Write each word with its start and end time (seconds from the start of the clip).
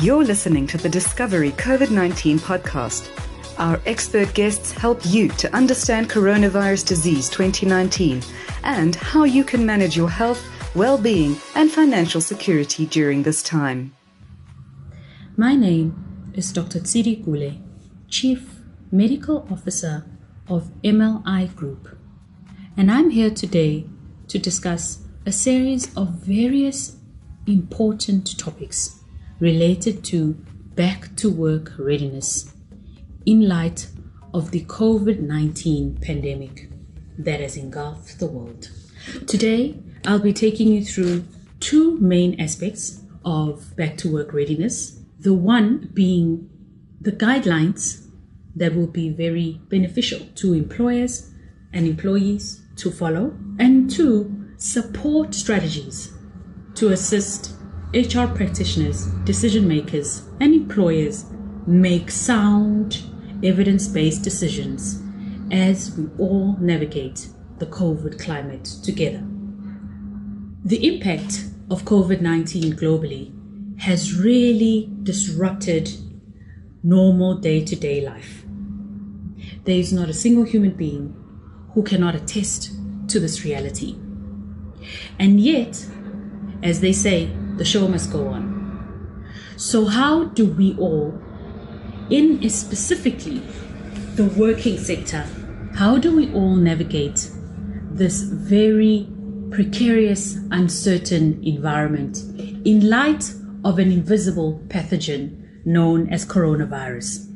You're 0.00 0.24
listening 0.24 0.66
to 0.66 0.76
the 0.76 0.88
Discovery 0.88 1.52
COVID 1.52 1.90
19 1.90 2.40
podcast. 2.40 3.08
Our 3.60 3.80
expert 3.86 4.34
guests 4.34 4.72
help 4.72 5.00
you 5.04 5.28
to 5.28 5.54
understand 5.54 6.10
coronavirus 6.10 6.88
disease 6.88 7.30
2019 7.30 8.20
and 8.64 8.96
how 8.96 9.22
you 9.22 9.44
can 9.44 9.64
manage 9.64 9.96
your 9.96 10.10
health, 10.10 10.44
well 10.74 10.98
being, 10.98 11.36
and 11.54 11.70
financial 11.70 12.20
security 12.20 12.86
during 12.86 13.22
this 13.22 13.40
time. 13.40 13.94
My 15.36 15.54
name 15.54 16.32
is 16.34 16.52
Dr. 16.52 16.80
Tshidi 16.80 17.24
Gule, 17.24 17.62
Chief 18.08 18.58
Medical 18.90 19.46
Officer 19.48 20.04
of 20.48 20.72
MLI 20.82 21.54
Group, 21.54 21.96
and 22.76 22.90
I'm 22.90 23.10
here 23.10 23.30
today 23.30 23.86
to 24.26 24.40
discuss 24.40 25.04
a 25.24 25.30
series 25.30 25.96
of 25.96 26.08
various 26.08 26.96
important 27.46 28.36
topics 28.36 29.03
related 29.44 30.02
to 30.02 30.32
back 30.74 31.14
to 31.16 31.30
work 31.30 31.74
readiness 31.76 32.54
in 33.26 33.46
light 33.46 33.88
of 34.32 34.52
the 34.52 34.64
COVID 34.64 35.20
19 35.20 35.98
pandemic 36.00 36.70
that 37.18 37.40
has 37.40 37.54
engulfed 37.54 38.18
the 38.18 38.26
world. 38.26 38.70
Today, 39.26 39.78
I'll 40.06 40.18
be 40.30 40.32
taking 40.32 40.68
you 40.68 40.82
through 40.82 41.26
two 41.60 41.98
main 41.98 42.40
aspects 42.40 43.02
of 43.22 43.76
back 43.76 43.98
to 43.98 44.10
work 44.10 44.32
readiness. 44.32 44.98
The 45.20 45.34
one 45.34 45.90
being 45.92 46.48
the 46.98 47.12
guidelines 47.12 48.08
that 48.56 48.74
will 48.74 48.92
be 49.02 49.10
very 49.10 49.60
beneficial 49.68 50.20
to 50.36 50.54
employers 50.54 51.30
and 51.70 51.86
employees 51.86 52.62
to 52.76 52.90
follow, 52.90 53.36
and 53.58 53.90
two, 53.90 54.54
support 54.56 55.34
strategies 55.34 56.14
to 56.76 56.88
assist 56.88 57.54
HR 57.94 58.26
practitioners, 58.26 59.06
decision 59.24 59.68
makers, 59.68 60.28
and 60.40 60.52
employers 60.52 61.26
make 61.64 62.10
sound, 62.10 63.04
evidence 63.44 63.86
based 63.86 64.22
decisions 64.22 65.00
as 65.52 65.96
we 65.96 66.08
all 66.18 66.56
navigate 66.58 67.28
the 67.58 67.66
COVID 67.66 68.20
climate 68.20 68.64
together. 68.82 69.22
The 70.64 70.84
impact 70.92 71.44
of 71.70 71.84
COVID 71.84 72.20
19 72.20 72.72
globally 72.72 73.32
has 73.80 74.16
really 74.16 74.90
disrupted 75.04 75.90
normal 76.82 77.36
day 77.36 77.64
to 77.64 77.76
day 77.76 78.04
life. 78.04 78.44
There 79.64 79.78
is 79.78 79.92
not 79.92 80.08
a 80.08 80.14
single 80.14 80.44
human 80.44 80.72
being 80.72 81.14
who 81.74 81.84
cannot 81.84 82.16
attest 82.16 82.72
to 83.08 83.20
this 83.20 83.44
reality. 83.44 83.96
And 85.18 85.40
yet, 85.40 85.86
as 86.62 86.80
they 86.80 86.92
say, 86.92 87.30
the 87.56 87.64
show 87.64 87.88
must 87.88 88.12
go 88.12 88.28
on. 88.28 89.24
So, 89.56 89.86
how 89.86 90.24
do 90.24 90.46
we 90.46 90.76
all, 90.76 91.18
in 92.10 92.48
specifically 92.50 93.42
the 94.16 94.24
working 94.24 94.78
sector, 94.78 95.26
how 95.74 95.98
do 95.98 96.14
we 96.14 96.32
all 96.32 96.56
navigate 96.56 97.30
this 97.90 98.22
very 98.22 99.08
precarious, 99.50 100.36
uncertain 100.50 101.42
environment 101.44 102.18
in 102.64 102.88
light 102.88 103.32
of 103.64 103.78
an 103.78 103.90
invisible 103.92 104.60
pathogen 104.68 105.64
known 105.64 106.08
as 106.08 106.26
coronavirus? 106.26 107.30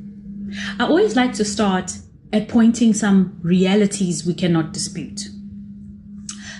I 0.78 0.84
always 0.84 1.14
like 1.14 1.34
to 1.34 1.44
start 1.44 1.92
at 2.32 2.48
pointing 2.48 2.92
some 2.92 3.38
realities 3.42 4.26
we 4.26 4.34
cannot 4.34 4.72
dispute. 4.72 5.28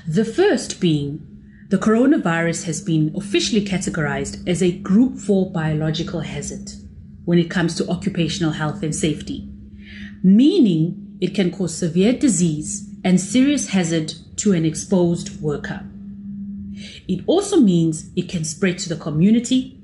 The 0.07 0.25
first 0.25 0.81
being 0.81 1.28
the 1.69 1.77
coronavirus 1.77 2.65
has 2.65 2.81
been 2.81 3.13
officially 3.15 3.63
categorized 3.63 4.47
as 4.49 4.63
a 4.63 4.73
group 4.73 5.19
4 5.19 5.51
biological 5.53 6.21
hazard 6.21 6.71
when 7.27 7.39
it 7.39 7.51
comes 7.51 7.75
to 7.75 7.89
occupational 7.91 8.53
health 8.53 8.83
and 8.83 8.95
safety, 8.95 9.47
meaning 10.23 11.19
it 11.21 11.35
can 11.35 11.51
cause 11.51 11.77
severe 11.77 12.15
disease 12.15 12.89
and 13.05 13.21
serious 13.21 13.69
hazard 13.69 14.15
to 14.37 14.55
an 14.55 14.65
exposed 14.65 15.43
worker. 15.43 15.85
It 17.07 17.23
also 17.27 17.61
means 17.61 18.11
it 18.17 18.31
can 18.31 18.45
spread 18.45 18.79
to 18.79 18.89
the 18.89 18.97
community 18.97 19.79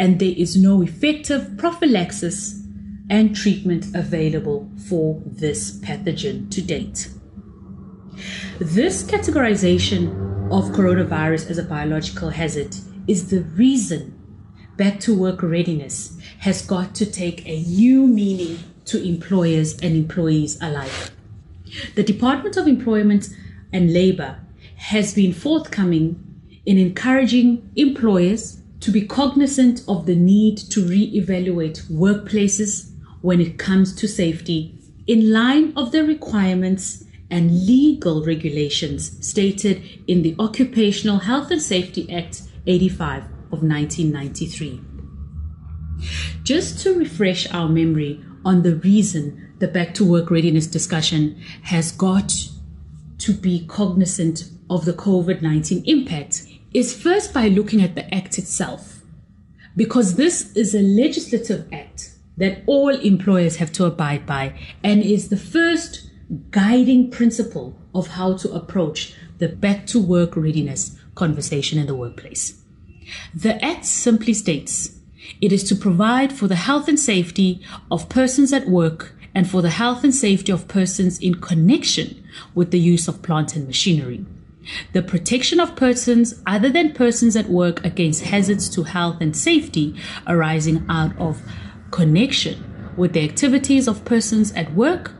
and 0.00 0.18
there 0.18 0.34
is 0.36 0.56
no 0.56 0.82
effective 0.82 1.56
prophylaxis 1.56 2.60
and 3.08 3.36
treatment 3.36 3.94
available 3.94 4.68
for 4.88 5.22
this 5.24 5.78
pathogen 5.78 6.50
to 6.50 6.60
date. 6.60 7.08
This 8.58 9.04
categorization 9.04 10.29
of 10.50 10.70
coronavirus 10.70 11.48
as 11.48 11.58
a 11.58 11.62
biological 11.62 12.30
hazard 12.30 12.74
is 13.06 13.30
the 13.30 13.42
reason 13.42 14.16
back 14.76 14.98
to 14.98 15.16
work 15.16 15.42
readiness 15.42 16.18
has 16.40 16.66
got 16.66 16.92
to 16.96 17.06
take 17.06 17.46
a 17.46 17.62
new 17.62 18.06
meaning 18.06 18.58
to 18.84 19.00
employers 19.00 19.78
and 19.80 19.94
employees 19.94 20.60
alike. 20.60 20.90
The 21.94 22.02
Department 22.02 22.56
of 22.56 22.66
Employment 22.66 23.28
and 23.72 23.92
Labor 23.92 24.40
has 24.74 25.14
been 25.14 25.32
forthcoming 25.32 26.18
in 26.66 26.78
encouraging 26.78 27.70
employers 27.76 28.60
to 28.80 28.90
be 28.90 29.06
cognizant 29.06 29.82
of 29.86 30.06
the 30.06 30.16
need 30.16 30.58
to 30.58 30.84
re-evaluate 30.84 31.84
workplaces 31.90 32.92
when 33.20 33.40
it 33.40 33.56
comes 33.56 33.94
to 33.94 34.08
safety 34.08 34.74
in 35.06 35.32
line 35.32 35.72
of 35.76 35.92
the 35.92 36.02
requirements 36.02 37.04
and 37.30 37.66
legal 37.66 38.24
regulations 38.24 39.16
stated 39.26 39.82
in 40.06 40.22
the 40.22 40.34
Occupational 40.38 41.18
Health 41.18 41.50
and 41.50 41.62
Safety 41.62 42.12
Act 42.12 42.42
85 42.66 43.24
of 43.52 43.62
1993. 43.62 44.80
Just 46.42 46.80
to 46.80 46.94
refresh 46.94 47.50
our 47.52 47.68
memory 47.68 48.24
on 48.44 48.62
the 48.62 48.76
reason 48.76 49.54
the 49.58 49.68
back 49.68 49.92
to 49.94 50.04
work 50.04 50.30
readiness 50.30 50.66
discussion 50.66 51.40
has 51.64 51.92
got 51.92 52.32
to 53.18 53.32
be 53.34 53.66
cognizant 53.66 54.44
of 54.70 54.86
the 54.86 54.92
COVID 54.92 55.42
19 55.42 55.84
impact 55.86 56.44
is 56.72 56.96
first 56.96 57.34
by 57.34 57.48
looking 57.48 57.82
at 57.82 57.94
the 57.94 58.14
act 58.14 58.38
itself, 58.38 59.02
because 59.76 60.14
this 60.14 60.54
is 60.56 60.74
a 60.74 60.80
legislative 60.80 61.68
act 61.72 62.12
that 62.36 62.62
all 62.66 62.88
employers 62.88 63.56
have 63.56 63.72
to 63.72 63.84
abide 63.84 64.24
by 64.24 64.58
and 64.82 65.02
is 65.02 65.28
the 65.28 65.36
first 65.36 66.09
guiding 66.50 67.10
principle 67.10 67.76
of 67.94 68.08
how 68.08 68.36
to 68.36 68.52
approach 68.52 69.14
the 69.38 69.48
back 69.48 69.86
to 69.86 70.00
work 70.00 70.36
readiness 70.36 70.96
conversation 71.14 71.78
in 71.78 71.86
the 71.86 71.94
workplace. 71.94 72.62
The 73.34 73.62
Act 73.64 73.84
simply 73.84 74.34
states 74.34 74.96
it 75.40 75.52
is 75.52 75.64
to 75.64 75.76
provide 75.76 76.32
for 76.32 76.48
the 76.48 76.56
health 76.56 76.88
and 76.88 76.98
safety 76.98 77.60
of 77.90 78.08
persons 78.08 78.52
at 78.52 78.68
work 78.68 79.14
and 79.34 79.48
for 79.48 79.62
the 79.62 79.70
health 79.70 80.04
and 80.04 80.14
safety 80.14 80.52
of 80.52 80.68
persons 80.68 81.18
in 81.18 81.34
connection 81.36 82.24
with 82.54 82.70
the 82.70 82.80
use 82.80 83.08
of 83.08 83.22
plant 83.22 83.56
and 83.56 83.66
machinery. 83.66 84.24
The 84.92 85.02
protection 85.02 85.58
of 85.58 85.76
persons 85.76 86.40
other 86.46 86.68
than 86.68 86.92
persons 86.92 87.36
at 87.36 87.48
work 87.48 87.84
against 87.84 88.24
hazards 88.24 88.68
to 88.70 88.84
health 88.84 89.16
and 89.20 89.36
safety 89.36 89.96
arising 90.26 90.84
out 90.88 91.16
of 91.18 91.42
connection 91.90 92.92
with 92.96 93.12
the 93.12 93.24
activities 93.24 93.88
of 93.88 94.04
persons 94.04 94.52
at 94.52 94.74
work 94.74 95.14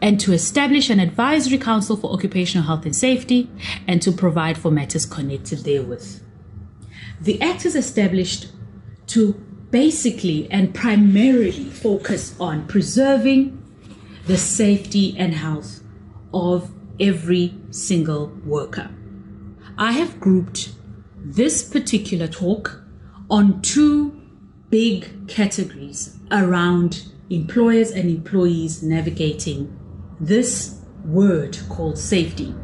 and 0.00 0.20
to 0.20 0.32
establish 0.32 0.90
an 0.90 1.00
advisory 1.00 1.58
council 1.58 1.96
for 1.96 2.12
occupational 2.12 2.66
health 2.66 2.84
and 2.84 2.94
safety 2.94 3.50
and 3.86 4.02
to 4.02 4.12
provide 4.12 4.58
for 4.58 4.70
matters 4.70 5.06
connected 5.06 5.60
therewith. 5.60 6.22
The 7.20 7.40
Act 7.40 7.66
is 7.66 7.76
established 7.76 8.48
to 9.08 9.34
basically 9.70 10.50
and 10.50 10.74
primarily 10.74 11.64
focus 11.64 12.34
on 12.40 12.66
preserving 12.66 13.56
the 14.26 14.36
safety 14.36 15.14
and 15.18 15.34
health 15.34 15.82
of 16.32 16.72
every 16.98 17.54
single 17.70 18.28
worker. 18.44 18.90
I 19.78 19.92
have 19.92 20.20
grouped 20.20 20.72
this 21.16 21.68
particular 21.68 22.26
talk 22.26 22.82
on 23.30 23.62
two 23.62 24.20
big 24.68 25.28
categories 25.28 26.18
around 26.30 27.06
employers 27.30 27.92
and 27.92 28.10
employees 28.10 28.82
navigating 28.82 29.76
this 30.18 30.80
word 31.04 31.58
called 31.68 31.96
safety. 31.96 32.54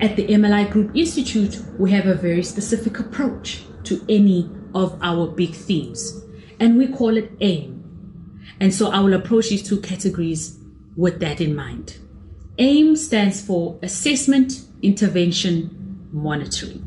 At 0.00 0.16
the 0.16 0.28
MLI 0.28 0.70
Group 0.70 0.94
Institute, 0.94 1.60
we 1.78 1.90
have 1.90 2.06
a 2.06 2.14
very 2.14 2.44
specific 2.44 3.00
approach 3.00 3.64
to 3.84 4.04
any 4.08 4.48
of 4.74 4.98
our 5.02 5.26
big 5.26 5.54
themes, 5.54 6.22
and 6.60 6.78
we 6.78 6.86
call 6.86 7.16
it 7.16 7.32
AIM. 7.40 7.74
And 8.60 8.72
so 8.72 8.90
I 8.90 9.00
will 9.00 9.14
approach 9.14 9.50
these 9.50 9.62
two 9.62 9.80
categories 9.80 10.58
with 10.96 11.20
that 11.20 11.40
in 11.40 11.54
mind. 11.54 11.98
AIM 12.58 12.96
stands 12.96 13.40
for 13.40 13.78
Assessment, 13.82 14.62
Intervention, 14.82 16.08
Monitoring. 16.12 16.84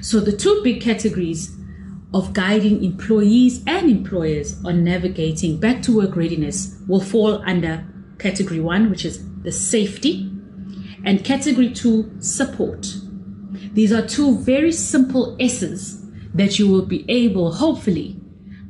So 0.00 0.20
the 0.20 0.36
two 0.36 0.60
big 0.62 0.80
categories 0.80 1.57
of 2.14 2.32
guiding 2.32 2.82
employees 2.82 3.62
and 3.66 3.90
employers 3.90 4.62
on 4.64 4.82
navigating 4.82 5.60
back 5.60 5.82
to 5.82 5.96
work 5.96 6.16
readiness 6.16 6.80
will 6.86 7.00
fall 7.00 7.42
under 7.46 7.86
category 8.18 8.60
one, 8.60 8.90
which 8.90 9.04
is 9.04 9.22
the 9.42 9.52
safety, 9.52 10.30
and 11.04 11.24
category 11.24 11.70
two, 11.70 12.10
support. 12.20 12.94
These 13.72 13.92
are 13.92 14.06
two 14.06 14.38
very 14.38 14.72
simple 14.72 15.36
S's 15.38 16.04
that 16.34 16.58
you 16.58 16.68
will 16.68 16.86
be 16.86 17.04
able, 17.08 17.52
hopefully, 17.52 18.20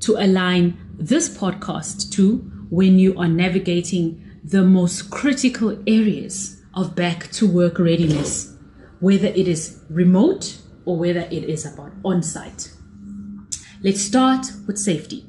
to 0.00 0.17
align 0.17 0.76
this 0.99 1.29
podcast 1.29 2.11
to 2.12 2.38
when 2.70 2.99
you 2.99 3.19
are 3.19 3.29
navigating 3.29 4.25
the 4.44 4.62
most 4.62 5.11
critical 5.11 5.79
areas 5.87 6.61
of 6.75 6.94
back 6.94 7.31
to 7.32 7.46
work 7.46 7.79
readiness, 7.79 8.55
whether 9.00 9.29
it 9.29 9.49
is 9.49 9.82
remote 9.88 10.58
or 10.85 10.96
whether 10.96 11.20
it 11.20 11.44
is 11.44 11.64
about 11.67 11.93
on 12.05 12.23
site. 12.23 12.70
Let's 13.80 14.00
start 14.00 14.46
with 14.66 14.76
safety. 14.76 15.25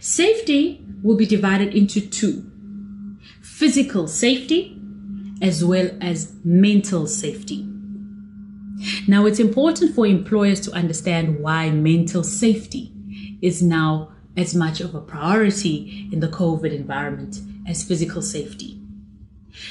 Safety 0.00 0.82
will 1.02 1.16
be 1.16 1.26
divided 1.26 1.74
into 1.74 2.00
two 2.00 2.50
physical 3.42 4.08
safety 4.08 4.80
as 5.42 5.62
well 5.62 5.90
as 6.00 6.32
mental 6.42 7.06
safety. 7.06 7.68
Now, 9.06 9.26
it's 9.26 9.40
important 9.40 9.94
for 9.94 10.06
employers 10.06 10.60
to 10.60 10.72
understand 10.72 11.40
why 11.40 11.70
mental 11.70 12.24
safety 12.24 12.92
is 13.42 13.62
now 13.62 14.12
as 14.36 14.54
much 14.54 14.80
of 14.80 14.94
a 14.94 15.00
priority 15.00 16.08
in 16.10 16.20
the 16.20 16.28
COVID 16.28 16.72
environment 16.72 17.40
as 17.66 17.84
physical 17.84 18.22
safety. 18.22 18.80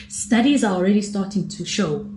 Studies 0.10 0.64
are 0.64 0.76
already 0.76 1.02
starting 1.02 1.48
to 1.50 1.66
show 1.66 2.08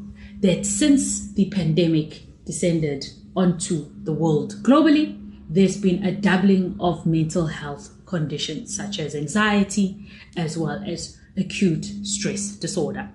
that 0.41 0.67
since 0.67 1.33
the 1.33 1.49
pandemic 1.49 2.45
descended 2.45 3.07
onto 3.35 3.87
the 4.03 4.13
world 4.13 4.57
globally, 4.63 5.20
there's 5.51 5.77
been 5.77 6.05
a 6.05 6.13
doubling 6.13 6.77
of 6.79 7.05
mental 7.05 7.49
health 7.49 7.91
conditions 8.07 8.75
such 8.75 9.01
as 9.01 9.17
anxiety 9.17 10.09
as 10.37 10.57
well 10.57 10.81
as 10.87 11.19
acute 11.37 11.85
stress 12.05 12.53
disorder. 12.53 13.11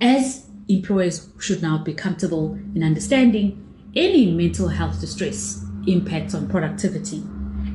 As 0.00 0.46
employers 0.68 1.28
should 1.38 1.60
now 1.60 1.78
be 1.78 1.92
comfortable 1.92 2.54
in 2.74 2.82
understanding 2.82 3.62
any 3.94 4.32
mental 4.32 4.68
health 4.68 4.98
distress 5.00 5.62
impacts 5.86 6.34
on 6.34 6.48
productivity 6.48 7.22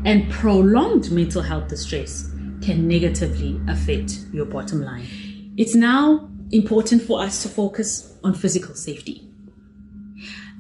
and 0.04 0.30
prolonged 0.32 1.12
mental 1.12 1.44
health 1.44 1.68
distress 1.68 2.28
can 2.62 2.88
negatively 2.88 3.62
affect 3.68 4.20
your 4.34 4.46
bottom 4.46 4.82
line. 4.82 5.54
It's 5.58 5.76
now 5.76 6.28
important 6.52 7.04
for 7.04 7.22
us 7.22 7.44
to 7.44 7.50
focus 7.50 8.18
on 8.24 8.34
physical 8.34 8.74
safety. 8.74 9.31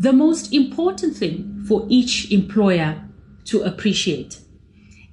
The 0.01 0.13
most 0.13 0.51
important 0.51 1.15
thing 1.15 1.63
for 1.67 1.85
each 1.87 2.31
employer 2.31 3.07
to 3.45 3.61
appreciate 3.61 4.39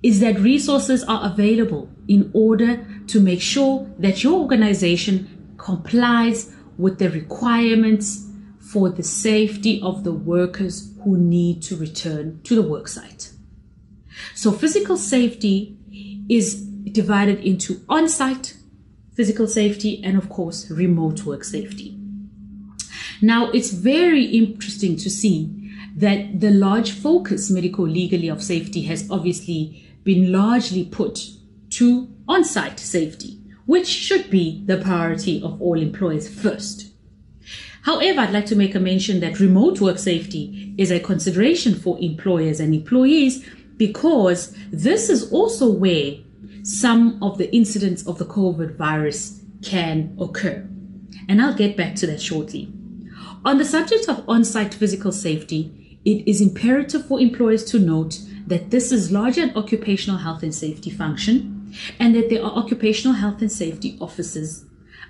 is 0.03 0.21
that 0.21 0.41
resources 0.41 1.05
are 1.05 1.31
available 1.31 1.91
in 2.09 2.31
order 2.33 2.87
to 3.09 3.21
make 3.21 3.43
sure 3.43 3.87
that 3.99 4.25
your 4.25 4.41
organization 4.41 5.55
complies 5.59 6.55
with 6.79 6.99
the 6.99 7.11
requirements 7.11 8.31
for 8.61 8.89
the 8.89 9.03
safety 9.03 9.79
of 9.83 10.05
the 10.05 10.13
workers 10.15 10.95
who 11.05 11.19
need 11.19 11.61
to 11.65 11.77
return 11.77 12.41
to 12.45 12.55
the 12.55 12.67
worksite. 12.67 13.33
So 14.35 14.53
physical 14.53 14.97
safety 14.97 15.77
is 16.31 16.63
divided 16.65 17.41
into 17.41 17.85
on-site 17.91 18.57
physical 19.13 19.49
safety 19.49 20.03
and 20.03 20.17
of 20.17 20.31
course 20.31 20.71
remote 20.71 21.27
work 21.27 21.45
safety. 21.45 21.98
Now 23.21 23.51
it's 23.51 23.71
very 23.71 24.25
interesting 24.25 24.97
to 24.97 25.11
see 25.11 25.51
that 25.97 26.41
the 26.41 26.51
large 26.51 26.93
focus 26.93 27.51
medical 27.51 27.87
legally 27.87 28.29
of 28.29 28.43
safety 28.43 28.83
has 28.83 29.11
obviously 29.11 29.85
been 30.05 30.31
largely 30.31 30.85
put 30.85 31.31
to 31.71 32.09
on-site 32.29 32.79
safety, 32.79 33.39
which 33.67 33.89
should 33.89 34.31
be 34.31 34.63
the 34.67 34.77
priority 34.77 35.43
of 35.43 35.61
all 35.61 35.81
employers 35.81 36.29
first. 36.29 36.93
However, 37.83 38.21
I'd 38.21 38.33
like 38.33 38.47
to 38.47 38.57
make 38.57 38.75
a 38.75 38.81
mention 38.81 39.21
that 39.21 39.41
remote 39.41 39.81
work 39.81 39.99
safety 39.99 40.75
is 40.79 40.91
a 40.91 41.01
consideration 41.01 41.75
for 41.75 41.99
employers 42.01 42.61
and 42.61 42.75
employees 42.75 43.45
because 43.77 44.57
this 44.71 45.09
is 45.09 45.33
also 45.33 45.71
where 45.71 46.19
some 46.63 47.23
of 47.23 47.39
the 47.39 47.53
incidents 47.55 48.07
of 48.07 48.19
the 48.19 48.27
COVID 48.27 48.77
virus 48.77 49.43
can 49.63 50.17
occur. 50.21 50.69
And 51.29 51.41
I'll 51.41 51.55
get 51.55 51.77
back 51.77 51.95
to 51.97 52.07
that 52.09 52.21
shortly. 52.21 52.73
On 53.45 53.59
the 53.59 53.65
subject 53.65 54.09
of 54.09 54.29
on 54.29 54.45
site 54.45 54.75
physical 54.75 55.13
safety, 55.13 55.99
it 56.05 56.27
is 56.29 56.41
imperative 56.41 57.07
for 57.07 57.21
employers 57.21 57.65
to 57.67 57.79
note 57.79 58.21
that 58.47 58.71
this 58.71 58.91
is 58.91 59.13
largely 59.13 59.43
an 59.43 59.57
occupational 59.57 60.19
health 60.19 60.43
and 60.43 60.55
safety 60.55 60.91
function 60.91 61.73
and 61.99 62.15
that 62.15 62.31
there 62.31 62.43
are 62.43 62.53
occupational 62.53 63.17
health 63.17 63.41
and 63.41 63.53
safety 63.53 63.97
officers 64.01 64.65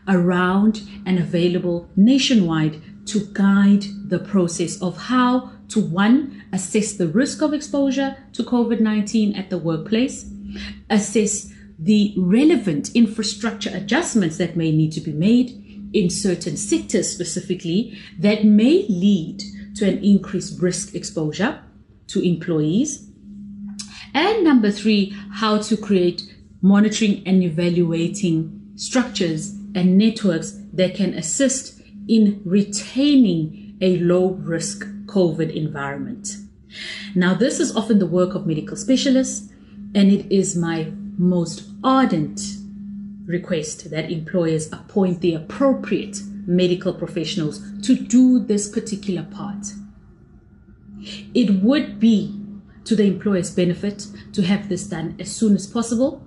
around 0.06 0.82
and 1.06 1.19
available 1.19 1.88
nationwide 1.96 2.82
to 3.06 3.26
guide 3.32 3.84
the 4.08 4.19
process 4.19 4.80
of 4.82 4.96
how 4.96 5.50
to 5.69 5.80
one, 5.80 6.44
assess 6.52 6.94
the 6.94 7.08
risk 7.08 7.42
of 7.42 7.52
exposure 7.52 8.16
to 8.32 8.42
COVID 8.42 8.80
19 8.80 9.34
at 9.36 9.50
the 9.50 9.58
workplace, 9.58 10.30
assess 10.90 11.52
the 11.78 12.14
relevant 12.16 12.90
infrastructure 12.94 13.70
adjustments 13.72 14.36
that 14.38 14.56
may 14.56 14.72
need 14.72 14.92
to 14.92 15.00
be 15.00 15.12
made 15.12 15.67
in 15.93 16.11
certain 16.11 16.56
sectors 16.56 17.11
specifically 17.11 17.99
that 18.19 18.44
may 18.44 18.87
lead 18.88 19.43
to 19.76 19.88
an 19.88 20.02
increased 20.05 20.61
risk 20.61 20.94
exposure 20.94 21.61
to 22.08 22.20
employees. 22.20 23.11
And 24.14 24.44
number 24.44 24.70
three, 24.70 25.14
how 25.32 25.58
to 25.58 25.76
create 25.76 26.23
monitoring 26.61 27.23
and 27.26 27.43
evaluating 27.43 28.73
structures 28.75 29.50
and 29.75 29.99
networks 29.99 30.52
that 30.73 30.94
can 30.94 31.14
assist 31.14 31.81
in 32.08 32.40
retaining 32.44 33.76
a 33.81 33.99
low 33.99 34.31
risk 34.31 34.85
COVID 35.06 35.55
environment. 35.55 36.37
Now, 37.14 37.35
this 37.35 37.61
is 37.61 37.75
often 37.76 37.99
the 37.99 38.06
work 38.06 38.35
of 38.35 38.46
medical 38.46 38.76
specialists, 38.76 39.50
and 39.94 40.11
it 40.11 40.31
is 40.31 40.56
my 40.56 40.93
most 41.17 41.64
ardent 41.82 42.40
request 43.28 43.90
that 43.90 44.10
employers 44.10 44.72
appoint 44.72 45.20
the 45.20 45.34
appropriate 45.34 46.19
medical 46.46 46.94
professionals 46.94 47.60
to 47.82 47.94
do 47.94 48.40
this 48.40 48.69
particular 48.69 49.22
part. 49.22 49.66
It 51.34 51.62
would 51.62 52.00
be 52.00 52.34
to 52.84 52.96
the 52.96 53.04
employer's 53.04 53.54
benefit 53.54 54.06
to 54.32 54.42
have 54.42 54.69
this 54.69 54.84
done 54.84 55.14
as 55.20 55.30
soon 55.30 55.54
as 55.54 55.66
possible 55.66 56.25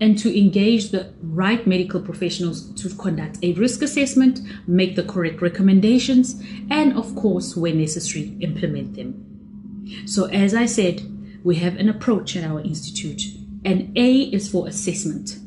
and 0.00 0.16
to 0.18 0.38
engage 0.38 0.90
the 0.90 1.12
right 1.22 1.66
medical 1.66 2.00
professionals 2.00 2.72
to 2.74 2.88
conduct 2.96 3.38
a 3.42 3.52
risk 3.54 3.82
assessment, 3.82 4.40
make 4.66 4.94
the 4.94 5.02
correct 5.02 5.42
recommendations, 5.42 6.40
and 6.70 6.96
of 6.96 7.14
course, 7.16 7.56
where 7.56 7.74
necessary, 7.74 8.36
implement 8.40 8.94
them. 8.94 10.06
So, 10.06 10.26
as 10.26 10.54
I 10.54 10.66
said, 10.66 11.02
we 11.44 11.56
have 11.56 11.76
an 11.76 11.88
approach 11.88 12.36
at 12.36 12.44
our 12.44 12.60
institute, 12.60 13.22
and 13.64 13.96
A 13.96 14.22
is 14.22 14.50
for 14.50 14.66
assessment 14.66 15.38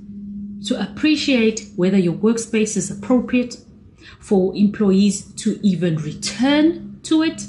to 0.67 0.81
appreciate 0.81 1.69
whether 1.75 1.97
your 1.97 2.13
workspace 2.13 2.75
is 2.75 2.91
appropriate 2.91 3.57
for 4.19 4.55
employees 4.55 5.31
to 5.35 5.59
even 5.63 5.95
return 5.97 6.99
to 7.03 7.23
it. 7.23 7.43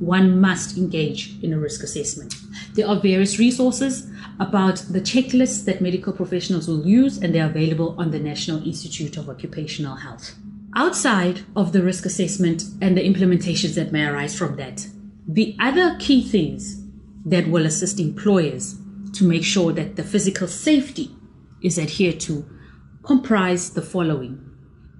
One 0.00 0.40
must 0.40 0.76
engage 0.76 1.40
in 1.42 1.52
a 1.52 1.58
risk 1.58 1.84
assessment. 1.84 2.34
There 2.74 2.88
are 2.88 3.00
various 3.00 3.38
resources 3.38 4.10
about 4.40 4.76
the 4.90 5.00
checklists 5.00 5.64
that 5.66 5.80
medical 5.80 6.12
professionals 6.12 6.66
will 6.66 6.84
use, 6.84 7.18
and 7.18 7.32
they're 7.32 7.46
available 7.46 7.94
on 7.96 8.10
the 8.10 8.18
National 8.18 8.64
Institute 8.66 9.16
of 9.16 9.28
Occupational 9.28 9.96
Health. 9.96 10.34
Outside 10.74 11.42
of 11.54 11.72
the 11.72 11.82
risk 11.82 12.04
assessment 12.04 12.64
and 12.80 12.96
the 12.96 13.08
implementations 13.08 13.76
that 13.76 13.92
may 13.92 14.04
arise 14.04 14.36
from 14.36 14.56
that, 14.56 14.88
the 15.28 15.56
other 15.60 15.96
key 16.00 16.22
things 16.22 16.82
that 17.24 17.46
will 17.46 17.64
assist 17.64 18.00
employers 18.00 18.76
to 19.12 19.24
make 19.24 19.44
sure 19.44 19.72
that 19.72 19.94
the 19.94 20.02
physical 20.02 20.48
safety 20.48 21.14
is 21.62 21.78
adhered 21.78 22.18
to 22.20 22.44
comprise 23.04 23.70
the 23.70 23.82
following 23.82 24.40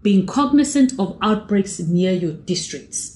being 0.03 0.27
cognizant 0.27 0.93
of 0.99 1.17
outbreaks 1.23 1.79
near 1.81 2.13
your 2.13 2.33
districts 2.33 3.15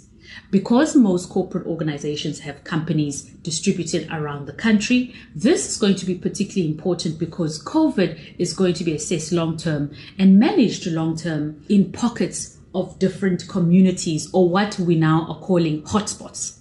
because 0.50 0.96
most 0.96 1.28
corporate 1.28 1.66
organizations 1.66 2.40
have 2.40 2.64
companies 2.64 3.24
distributed 3.42 4.08
around 4.10 4.46
the 4.46 4.52
country, 4.52 5.14
this 5.34 5.68
is 5.68 5.76
going 5.76 5.94
to 5.96 6.06
be 6.06 6.14
particularly 6.14 6.70
important 6.70 7.18
because 7.18 7.62
COVID 7.64 8.36
is 8.38 8.54
going 8.54 8.74
to 8.74 8.84
be 8.84 8.94
assessed 8.94 9.32
long 9.32 9.56
term 9.56 9.90
and 10.18 10.38
managed 10.38 10.86
long 10.86 11.16
term 11.16 11.62
in 11.68 11.92
pockets 11.92 12.56
of 12.74 12.98
different 12.98 13.48
communities 13.48 14.30
or 14.32 14.48
what 14.48 14.78
we 14.78 14.94
now 14.94 15.26
are 15.28 15.40
calling 15.40 15.82
hotspots. 15.82 16.57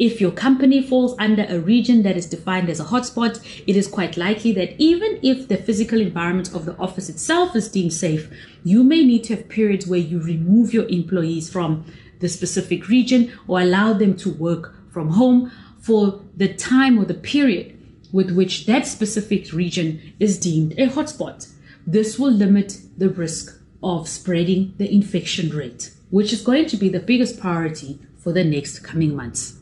If 0.00 0.18
your 0.18 0.30
company 0.30 0.80
falls 0.80 1.14
under 1.18 1.44
a 1.46 1.60
region 1.60 2.04
that 2.04 2.16
is 2.16 2.24
defined 2.24 2.70
as 2.70 2.80
a 2.80 2.86
hotspot, 2.86 3.38
it 3.66 3.76
is 3.76 3.86
quite 3.86 4.16
likely 4.16 4.50
that 4.54 4.74
even 4.80 5.20
if 5.22 5.46
the 5.46 5.58
physical 5.58 6.00
environment 6.00 6.54
of 6.54 6.64
the 6.64 6.74
office 6.78 7.10
itself 7.10 7.54
is 7.54 7.68
deemed 7.68 7.92
safe, 7.92 8.30
you 8.64 8.82
may 8.82 9.04
need 9.04 9.24
to 9.24 9.36
have 9.36 9.50
periods 9.50 9.86
where 9.86 10.00
you 10.00 10.18
remove 10.18 10.72
your 10.72 10.88
employees 10.88 11.50
from 11.50 11.84
the 12.20 12.30
specific 12.30 12.88
region 12.88 13.30
or 13.46 13.60
allow 13.60 13.92
them 13.92 14.16
to 14.16 14.32
work 14.32 14.74
from 14.90 15.10
home 15.10 15.52
for 15.82 16.22
the 16.34 16.48
time 16.48 16.98
or 16.98 17.04
the 17.04 17.12
period 17.12 17.78
with 18.10 18.30
which 18.30 18.64
that 18.64 18.86
specific 18.86 19.52
region 19.52 20.14
is 20.18 20.38
deemed 20.38 20.72
a 20.78 20.86
hotspot. 20.86 21.46
This 21.86 22.18
will 22.18 22.32
limit 22.32 22.78
the 22.96 23.10
risk 23.10 23.60
of 23.82 24.08
spreading 24.08 24.72
the 24.78 24.90
infection 24.90 25.50
rate, 25.50 25.90
which 26.08 26.32
is 26.32 26.40
going 26.40 26.64
to 26.68 26.78
be 26.78 26.88
the 26.88 27.00
biggest 27.00 27.38
priority 27.38 27.98
for 28.16 28.32
the 28.32 28.44
next 28.44 28.78
coming 28.78 29.14
months. 29.14 29.59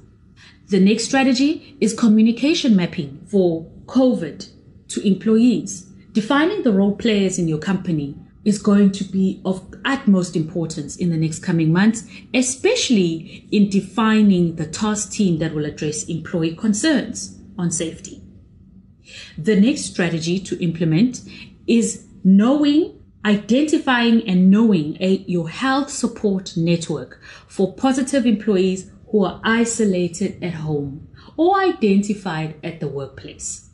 The 0.68 0.80
next 0.80 1.04
strategy 1.04 1.76
is 1.80 1.94
communication 1.94 2.76
mapping 2.76 3.24
for 3.26 3.64
COVID 3.86 4.50
to 4.88 5.06
employees. 5.06 5.90
Defining 6.12 6.62
the 6.62 6.72
role 6.72 6.94
players 6.94 7.38
in 7.38 7.48
your 7.48 7.58
company 7.58 8.14
is 8.44 8.58
going 8.58 8.92
to 8.92 9.04
be 9.04 9.40
of 9.46 9.66
utmost 9.86 10.36
importance 10.36 10.96
in 10.96 11.08
the 11.08 11.16
next 11.16 11.38
coming 11.38 11.72
months, 11.72 12.04
especially 12.34 13.46
in 13.50 13.70
defining 13.70 14.56
the 14.56 14.66
task 14.66 15.10
team 15.10 15.38
that 15.38 15.54
will 15.54 15.64
address 15.64 16.04
employee 16.04 16.54
concerns 16.54 17.38
on 17.56 17.70
safety. 17.70 18.22
The 19.38 19.58
next 19.58 19.86
strategy 19.86 20.38
to 20.40 20.62
implement 20.62 21.22
is 21.66 22.06
knowing, 22.24 23.00
identifying, 23.24 24.28
and 24.28 24.50
knowing 24.50 24.98
a, 25.00 25.24
your 25.26 25.48
health 25.48 25.88
support 25.88 26.58
network 26.58 27.22
for 27.46 27.72
positive 27.72 28.26
employees 28.26 28.90
who 29.10 29.24
are 29.24 29.40
isolated 29.44 30.42
at 30.42 30.54
home 30.54 31.08
or 31.36 31.58
identified 31.58 32.54
at 32.62 32.80
the 32.80 32.88
workplace. 32.88 33.70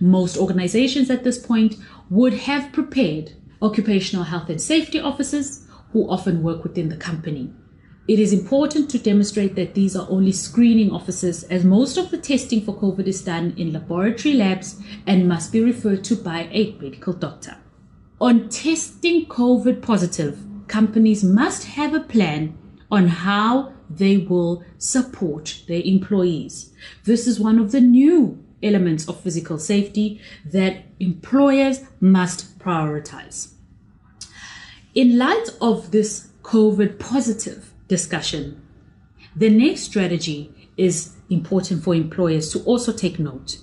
Most 0.00 0.36
organizations 0.36 1.10
at 1.10 1.24
this 1.24 1.38
point 1.38 1.76
would 2.10 2.34
have 2.34 2.72
prepared 2.72 3.32
occupational 3.62 4.24
health 4.24 4.48
and 4.50 4.60
safety 4.60 5.00
officers 5.00 5.66
who 5.92 6.08
often 6.08 6.42
work 6.42 6.62
within 6.62 6.88
the 6.88 6.96
company. 6.96 7.52
It 8.06 8.18
is 8.18 8.34
important 8.34 8.90
to 8.90 8.98
demonstrate 8.98 9.54
that 9.54 9.74
these 9.74 9.96
are 9.96 10.06
only 10.10 10.32
screening 10.32 10.90
officers 10.90 11.42
as 11.44 11.64
most 11.64 11.96
of 11.96 12.10
the 12.10 12.18
testing 12.18 12.60
for 12.60 12.76
COVID 12.76 13.06
is 13.06 13.24
done 13.24 13.54
in 13.56 13.72
laboratory 13.72 14.34
labs 14.34 14.78
and 15.06 15.26
must 15.26 15.52
be 15.52 15.60
referred 15.60 16.04
to 16.04 16.16
by 16.16 16.48
a 16.52 16.72
medical 16.72 17.14
doctor. 17.14 17.56
On 18.20 18.48
testing 18.50 19.24
COVID 19.26 19.80
positive, 19.80 20.38
companies 20.68 21.24
must 21.24 21.64
have 21.64 21.94
a 21.94 22.00
plan 22.00 22.56
on 22.90 23.08
how 23.08 23.73
they 23.98 24.18
will 24.18 24.64
support 24.78 25.62
their 25.68 25.82
employees. 25.84 26.72
This 27.04 27.26
is 27.26 27.40
one 27.40 27.58
of 27.58 27.72
the 27.72 27.80
new 27.80 28.42
elements 28.62 29.08
of 29.08 29.20
physical 29.20 29.58
safety 29.58 30.20
that 30.44 30.84
employers 31.00 31.80
must 32.00 32.58
prioritize. 32.58 33.52
In 34.94 35.18
light 35.18 35.48
of 35.60 35.90
this 35.90 36.28
COVID 36.42 36.98
positive 36.98 37.72
discussion, 37.88 38.62
the 39.36 39.50
next 39.50 39.82
strategy 39.82 40.70
is 40.76 41.14
important 41.30 41.82
for 41.82 41.94
employers 41.94 42.50
to 42.52 42.60
also 42.64 42.92
take 42.92 43.18
note 43.18 43.58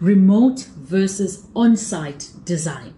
remote 0.00 0.66
versus 0.78 1.46
on 1.54 1.76
site 1.76 2.30
design. 2.44 2.94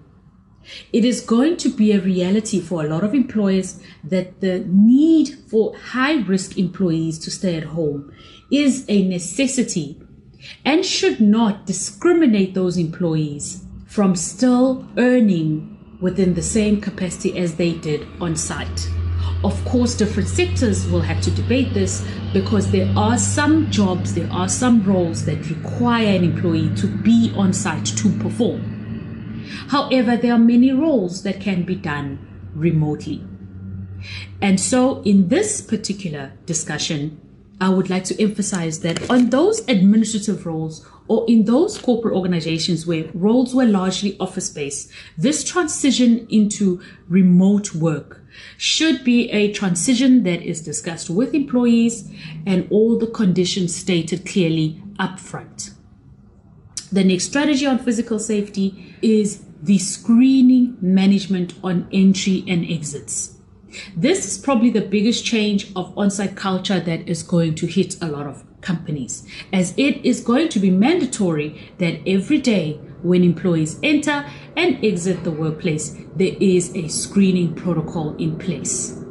It 0.92 1.04
is 1.04 1.21
going 1.21 1.57
to 1.59 1.69
be 1.69 1.92
a 1.92 2.00
reality 2.00 2.61
for 2.61 2.85
a 2.85 2.88
lot 2.88 3.04
of 3.04 3.14
employers 3.14 3.81
that 4.04 4.40
the 4.40 4.64
need 4.69 5.28
for 5.49 5.76
high 5.76 6.21
risk 6.21 6.59
employees 6.59 7.19
to 7.21 7.31
stay 7.31 7.57
at 7.57 7.64
home 7.64 8.12
is 8.50 8.85
a 8.88 9.07
necessity 9.07 10.00
and 10.64 10.85
should 10.85 11.21
not 11.21 11.66
discriminate 11.66 12.54
those 12.54 12.76
employees 12.76 13.64
from 13.87 14.16
still 14.16 14.87
earning 14.97 15.69
within 16.00 16.35
the 16.35 16.42
same 16.42 16.81
capacity 16.81 17.38
as 17.38 17.57
they 17.57 17.73
did 17.73 18.07
on 18.21 18.35
site. 18.35 18.88
Of 19.45 19.64
course, 19.64 19.95
different 19.95 20.28
sectors 20.28 20.87
will 20.87 21.00
have 21.00 21.21
to 21.23 21.31
debate 21.31 21.75
this 21.75 22.04
because 22.33 22.71
there 22.71 22.92
are 22.97 23.19
some 23.19 23.71
jobs, 23.71 24.14
there 24.14 24.31
are 24.33 24.49
some 24.49 24.83
roles 24.85 25.25
that 25.26 25.49
require 25.50 26.16
an 26.16 26.25
employee 26.25 26.75
to 26.76 26.87
be 26.87 27.33
on 27.37 27.52
site 27.52 27.87
to 27.87 28.09
perform. 28.19 28.72
However, 29.68 30.16
there 30.16 30.32
are 30.32 30.38
many 30.38 30.73
roles 30.73 31.23
that 31.23 31.40
can 31.40 31.62
be 31.64 31.75
done 31.75 32.18
remotely. 32.54 33.25
And 34.40 34.59
so, 34.61 35.02
in 35.02 35.28
this 35.28 35.61
particular 35.61 36.32
discussion, 36.47 37.21
I 37.61 37.68
would 37.68 37.88
like 37.88 38.02
to 38.04 38.21
emphasize 38.21 38.80
that 38.80 39.09
on 39.09 39.30
those 39.30 39.61
administrative 39.68 40.47
roles 40.47 40.85
or 41.06 41.25
in 41.28 41.44
those 41.44 41.78
corporate 41.78 42.14
organizations 42.14 42.87
where 42.87 43.09
roles 43.14 43.54
were 43.54 43.64
largely 43.64 44.18
office 44.18 44.50
based, 44.50 44.90
this 45.16 45.44
transition 45.44 46.26
into 46.28 46.80
remote 47.09 47.75
work 47.75 48.21
should 48.56 49.04
be 49.04 49.30
a 49.30 49.52
transition 49.52 50.23
that 50.25 50.42
is 50.42 50.61
discussed 50.62 51.11
with 51.11 51.35
employees 51.35 52.11
and 52.47 52.66
all 52.71 52.99
the 52.99 53.06
conditions 53.06 53.76
stated 53.76 54.26
clearly 54.26 54.82
upfront. 54.99 55.72
The 56.93 57.05
next 57.05 57.25
strategy 57.25 57.65
on 57.65 57.79
physical 57.79 58.19
safety 58.19 58.95
is 59.01 59.45
the 59.63 59.79
screening 59.79 60.77
management 60.83 61.55
on 61.65 61.89
entry 61.91 62.45
and 62.47 62.71
exits. 62.71 63.39
This 63.97 64.27
is 64.27 64.37
probably 64.37 64.69
the 64.69 64.83
biggest 64.83 65.25
change 65.25 65.73
of 65.75 65.97
on 65.97 66.11
site 66.11 66.37
culture 66.37 66.81
that 66.81 67.09
is 67.09 67.23
going 67.23 67.55
to 67.55 67.67
hit 67.67 67.97
a 68.03 68.09
lot 68.09 68.27
of 68.27 68.45
companies, 68.61 69.27
as 69.55 69.73
it 69.79 70.05
is 70.05 70.21
going 70.21 70.51
to 70.51 70.59
be 70.59 70.71
mandatory 70.71 71.73
that 71.79 72.07
every 72.07 72.39
day 72.39 72.79
when 73.03 73.25
employees 73.25 73.79
enter 73.83 74.27
and 74.57 74.85
exit 74.85 75.25
the 75.25 75.31
workplace, 75.31 75.97
there 76.15 76.37
is 76.41 76.77
a 76.77 76.89
screening 76.89 77.55
protocol 77.55 78.15
in 78.17 78.37
place. 78.39 79.01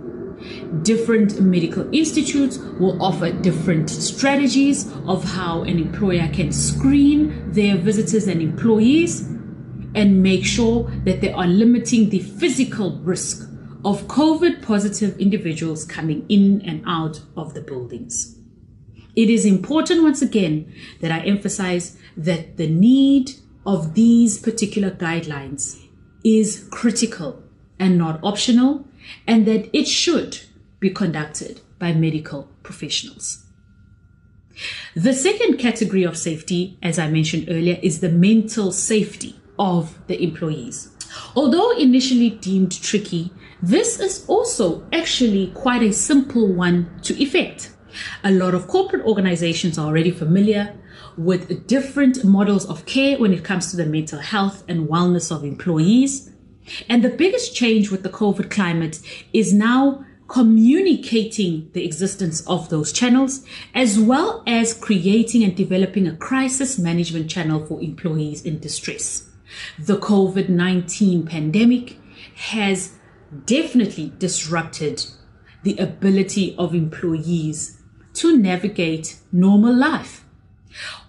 Different 0.83 1.41
medical 1.41 1.93
institutes 1.93 2.57
will 2.79 3.01
offer 3.01 3.31
different 3.31 3.89
strategies 3.89 4.91
of 5.07 5.23
how 5.23 5.63
an 5.63 5.77
employer 5.77 6.29
can 6.33 6.51
screen 6.51 7.51
their 7.51 7.77
visitors 7.77 8.27
and 8.27 8.41
employees 8.41 9.21
and 9.93 10.23
make 10.23 10.45
sure 10.45 10.89
that 11.03 11.21
they 11.21 11.31
are 11.31 11.47
limiting 11.47 12.09
the 12.09 12.19
physical 12.19 12.99
risk 12.99 13.47
of 13.83 14.03
COVID 14.03 14.61
positive 14.61 15.17
individuals 15.19 15.85
coming 15.85 16.25
in 16.29 16.61
and 16.61 16.83
out 16.85 17.21
of 17.35 17.53
the 17.53 17.61
buildings. 17.61 18.37
It 19.15 19.29
is 19.29 19.45
important 19.45 20.03
once 20.03 20.21
again 20.21 20.73
that 21.01 21.11
I 21.11 21.19
emphasize 21.25 21.97
that 22.15 22.57
the 22.57 22.67
need 22.67 23.31
of 23.65 23.93
these 23.93 24.39
particular 24.39 24.91
guidelines 24.91 25.79
is 26.23 26.67
critical 26.71 27.43
and 27.79 27.97
not 27.97 28.19
optional, 28.23 28.85
and 29.27 29.45
that 29.45 29.69
it 29.75 29.87
should 29.87 30.39
be 30.79 30.89
conducted 30.89 31.61
by 31.79 31.93
medical 31.93 32.49
professionals. 32.63 33.45
The 34.95 35.13
second 35.13 35.57
category 35.57 36.03
of 36.03 36.17
safety, 36.17 36.77
as 36.83 36.99
I 36.99 37.09
mentioned 37.09 37.47
earlier, 37.49 37.79
is 37.81 37.99
the 37.99 38.09
mental 38.09 38.71
safety 38.71 39.39
of 39.57 39.97
the 40.07 40.21
employees. 40.21 40.89
Although 41.35 41.71
initially 41.77 42.29
deemed 42.29 42.81
tricky, 42.81 43.31
this 43.61 43.99
is 43.99 44.25
also 44.27 44.87
actually 44.91 45.51
quite 45.53 45.83
a 45.83 45.93
simple 45.93 46.47
one 46.47 46.99
to 47.03 47.21
effect. 47.21 47.71
A 48.23 48.31
lot 48.31 48.53
of 48.53 48.67
corporate 48.67 49.05
organizations 49.05 49.77
are 49.77 49.87
already 49.87 50.11
familiar 50.11 50.75
with 51.17 51.67
different 51.67 52.23
models 52.23 52.65
of 52.65 52.85
care 52.85 53.17
when 53.17 53.33
it 53.33 53.43
comes 53.43 53.69
to 53.71 53.77
the 53.77 53.85
mental 53.85 54.19
health 54.19 54.63
and 54.67 54.87
wellness 54.87 55.35
of 55.35 55.43
employees. 55.43 56.31
And 56.87 57.03
the 57.03 57.09
biggest 57.09 57.55
change 57.55 57.91
with 57.91 58.03
the 58.03 58.09
COVID 58.09 58.49
climate 58.49 58.99
is 59.33 59.53
now 59.53 60.05
communicating 60.27 61.69
the 61.73 61.83
existence 61.83 62.39
of 62.47 62.69
those 62.69 62.93
channels, 62.93 63.45
as 63.75 63.99
well 63.99 64.43
as 64.47 64.73
creating 64.73 65.43
and 65.43 65.55
developing 65.55 66.07
a 66.07 66.15
crisis 66.15 66.79
management 66.79 67.29
channel 67.29 67.65
for 67.65 67.81
employees 67.81 68.41
in 68.43 68.57
distress. 68.59 69.27
The 69.77 69.97
COVID 69.97 70.47
19 70.47 71.25
pandemic 71.25 71.97
has 72.35 72.93
definitely 73.45 74.13
disrupted 74.17 75.05
the 75.63 75.77
ability 75.77 76.55
of 76.57 76.73
employees 76.73 77.81
to 78.13 78.37
navigate 78.37 79.17
normal 79.31 79.75
life. 79.75 80.23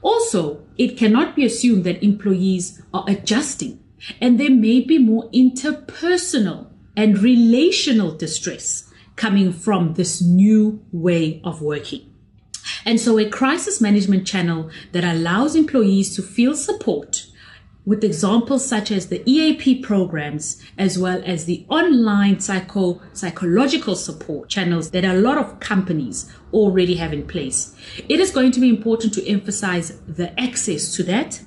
Also, 0.02 0.64
it 0.76 0.96
cannot 0.96 1.36
be 1.36 1.44
assumed 1.44 1.84
that 1.84 2.02
employees 2.02 2.82
are 2.92 3.04
adjusting 3.06 3.81
and 4.20 4.38
there 4.38 4.50
may 4.50 4.80
be 4.80 4.98
more 4.98 5.30
interpersonal 5.30 6.68
and 6.96 7.18
relational 7.18 8.12
distress 8.12 8.90
coming 9.16 9.52
from 9.52 9.94
this 9.94 10.20
new 10.22 10.84
way 10.92 11.40
of 11.44 11.62
working. 11.62 12.12
And 12.84 13.00
so 13.00 13.18
a 13.18 13.28
crisis 13.28 13.80
management 13.80 14.26
channel 14.26 14.70
that 14.92 15.04
allows 15.04 15.54
employees 15.54 16.14
to 16.16 16.22
feel 16.22 16.54
support 16.54 17.26
with 17.84 18.04
examples 18.04 18.66
such 18.66 18.92
as 18.92 19.08
the 19.08 19.28
EAP 19.28 19.80
programs, 19.80 20.62
as 20.78 20.98
well 20.98 21.20
as 21.24 21.46
the 21.46 21.66
online 21.68 22.38
psycho, 22.38 23.00
psychological 23.12 23.96
support 23.96 24.48
channels 24.48 24.90
that 24.90 25.04
a 25.04 25.14
lot 25.14 25.36
of 25.36 25.58
companies 25.58 26.32
already 26.52 26.94
have 26.94 27.12
in 27.12 27.26
place. 27.26 27.74
It 28.08 28.20
is 28.20 28.30
going 28.30 28.52
to 28.52 28.60
be 28.60 28.68
important 28.68 29.14
to 29.14 29.28
emphasize 29.28 30.00
the 30.06 30.38
access 30.40 30.94
to 30.94 31.02
that, 31.04 31.42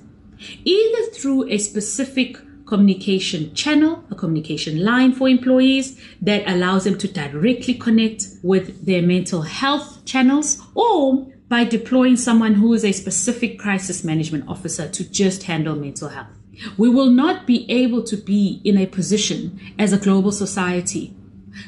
either 0.65 1.11
through 1.11 1.49
a 1.49 1.57
specific 1.57 2.37
communication 2.65 3.53
channel, 3.53 4.03
a 4.09 4.15
communication 4.15 4.83
line 4.83 5.13
for 5.13 5.29
employees 5.29 5.99
that 6.21 6.47
allows 6.47 6.83
them 6.83 6.97
to 6.97 7.07
directly 7.07 7.73
connect 7.73 8.27
with 8.41 8.85
their 8.85 9.01
mental 9.01 9.43
health 9.43 10.03
channels, 10.05 10.61
or 10.73 11.27
by 11.47 11.63
deploying 11.63 12.17
someone 12.17 12.55
who 12.55 12.73
is 12.73 12.83
a 12.83 12.91
specific 12.91 13.59
crisis 13.59 14.03
management 14.03 14.47
officer 14.47 14.89
to 14.89 15.07
just 15.09 15.43
handle 15.43 15.75
mental 15.75 16.09
health. 16.09 16.27
We 16.77 16.89
will 16.89 17.09
not 17.09 17.45
be 17.45 17.69
able 17.69 18.01
to 18.03 18.17
be 18.17 18.61
in 18.63 18.77
a 18.77 18.87
position 18.87 19.59
as 19.77 19.93
a 19.93 19.97
global 19.97 20.31
society 20.31 21.15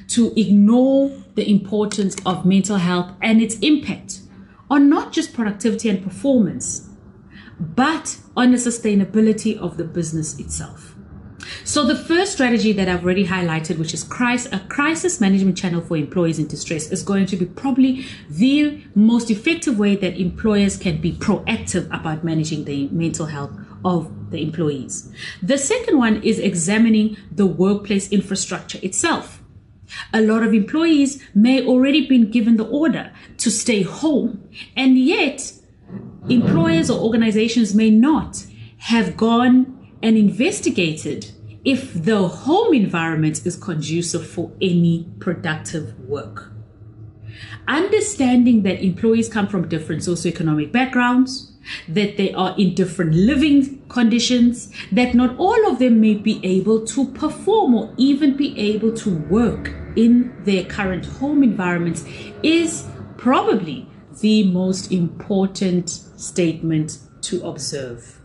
to 0.10 0.34
ignore 0.40 1.12
the 1.36 1.50
importance 1.50 2.16
of 2.26 2.46
mental 2.46 2.78
health 2.78 3.12
and 3.22 3.42
its 3.42 3.60
impact 3.60 4.22
on 4.70 4.90
not 4.90 5.14
just 5.14 5.34
productivity 5.34 5.90
and 5.90 6.04
performance, 6.04 6.87
but 7.60 8.18
on 8.36 8.52
the 8.52 8.58
sustainability 8.58 9.58
of 9.58 9.78
the 9.78 9.84
business 9.84 10.40
itself. 10.40 10.96
So 11.64 11.86
the 11.86 11.96
first 11.96 12.34
strategy 12.34 12.74
that 12.74 12.90
I've 12.90 13.04
already 13.04 13.28
highlighted, 13.28 13.78
which 13.78 13.94
is 13.94 14.04
a 14.04 14.60
crisis 14.68 15.22
management 15.22 15.58
channel 15.58 15.82
for 15.82 15.96
employees 15.96 16.40
in 16.40 16.48
distress, 16.48 16.92
is 16.92 17.04
going 17.04 17.26
to 17.28 17.38
be 17.38 17.46
probably 17.46 18.06
the 18.30 18.84
most 18.96 19.32
effective 19.32 19.80
way 19.80 19.96
that 19.96 20.20
employers 20.20 20.78
can 20.78 21.00
be 21.00 21.14
proactive 21.14 21.86
about 21.88 22.24
managing 22.24 22.66
the 22.66 22.88
mental 22.90 23.28
health 23.28 23.52
of 23.86 24.32
the 24.32 24.42
employees. 24.42 25.12
The 25.42 25.58
second 25.58 25.98
one 25.98 26.22
is 26.24 26.40
examining 26.40 27.18
the 27.32 27.46
workplace 27.46 28.12
infrastructure 28.12 28.80
itself. 28.82 29.42
A 30.14 30.22
lot 30.22 30.44
of 30.44 30.54
employees 30.54 31.24
may 31.34 31.66
already 31.66 32.08
been 32.08 32.30
given 32.30 32.58
the 32.58 32.68
order 32.68 33.14
to 33.38 33.50
stay 33.50 33.84
home, 33.84 34.50
and 34.76 35.00
yet 35.00 35.54
employers 36.30 36.90
or 36.90 37.00
organizations 37.00 37.74
may 37.74 37.90
not 37.90 38.46
have 38.78 39.18
gone 39.18 39.92
and 40.04 40.18
investigated 40.18 41.32
if 41.66 41.94
the 41.94 42.28
home 42.28 42.74
environment 42.74 43.46
is 43.46 43.56
conducive 43.56 44.26
for 44.26 44.52
any 44.62 45.10
productive 45.20 46.00
work. 46.00 46.52
Understanding 47.68 48.64
that 48.64 48.82
employees 48.82 49.28
come 49.28 49.48
from 49.48 49.68
different 49.68 50.02
socioeconomic 50.02 50.72
backgrounds, 50.72 51.52
that 51.90 52.16
they 52.16 52.34
are 52.34 52.56
in 52.58 52.74
different 52.74 53.14
living 53.14 53.82
conditions, 53.90 54.72
that 54.92 55.14
not 55.14 55.38
all 55.38 55.70
of 55.70 55.80
them 55.80 56.00
may 56.00 56.16
be 56.16 56.40
able 56.44 56.86
to 56.86 57.06
perform 57.10 57.76
or 57.76 57.94
even 57.98 58.38
be 58.38 58.58
able 58.58 58.94
to 58.94 59.18
work 59.28 59.74
in 59.98 60.34
their 60.46 60.64
current 60.64 61.06
home 61.06 61.44
environments 61.44 62.06
is 62.44 62.88
probably 63.18 63.90
the 64.22 64.50
most 64.52 64.92
important 64.92 66.07
statement 66.18 67.00
to 67.22 67.46
observe. 67.46 68.20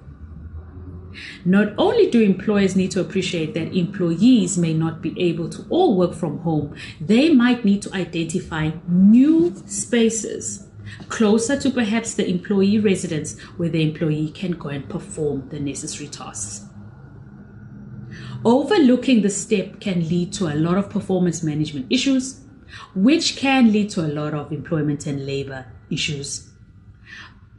Not 1.45 1.75
only 1.77 2.11
do 2.11 2.21
employers 2.21 2.75
need 2.75 2.91
to 2.93 3.01
appreciate 3.01 3.55
that 3.55 3.77
employees 3.77 4.57
may 4.57 4.73
not 4.73 5.03
be 5.03 5.15
able 5.21 5.49
to 5.51 5.65
all 5.69 5.97
work 5.97 6.15
from 6.15 6.39
home, 6.39 6.75
they 7.01 7.31
might 7.31 7.65
need 7.65 7.83
to 7.83 7.95
identify 7.95 8.71
new 8.89 9.55
spaces 9.67 10.69
closer 11.09 11.59
to 11.59 11.71
perhaps 11.71 12.15
the 12.15 12.29
employee 12.29 12.79
residence 12.79 13.39
where 13.57 13.69
the 13.69 13.83
employee 13.83 14.31
can 14.31 14.53
go 14.53 14.69
and 14.69 14.89
perform 14.89 15.49
the 15.51 15.61
necessary 15.61 16.09
tasks. 16.09 16.67
Overlooking 18.45 19.23
the 19.23 19.31
step 19.31 19.81
can 19.81 20.09
lead 20.09 20.33
to 20.35 20.49
a 20.49 20.57
lot 20.57 20.77
of 20.77 20.91
performance 20.91 21.43
management 21.43 21.87
issues, 21.91 22.41
which 22.95 23.37
can 23.37 23.71
lead 23.73 23.91
to 23.91 24.01
a 24.01 24.09
lot 24.09 24.35
of 24.35 24.53
employment 24.53 25.07
and 25.07 25.25
labor 25.25 25.67
issues. 25.91 26.52